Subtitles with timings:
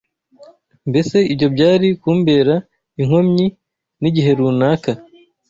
[0.89, 2.55] Mbese ibyo byari kumbera
[3.01, 3.47] inkomyi
[4.01, 4.91] n’igihe runaka?